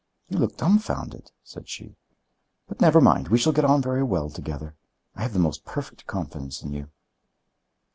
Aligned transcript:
"You 0.29 0.39
look 0.39 0.57
dumfounded," 0.57 1.31
said 1.43 1.69
she. 1.69 1.95
"But 2.67 2.81
never 2.81 2.99
mind, 2.99 3.27
we 3.27 3.37
shall 3.37 3.53
get 3.53 3.65
on 3.65 3.83
very 3.83 4.01
well 4.01 4.31
together. 4.31 4.75
I 5.15 5.21
have 5.21 5.33
the 5.33 5.37
most 5.37 5.63
perfect 5.63 6.07
confidence 6.07 6.63
in 6.63 6.73
you." 6.73 6.89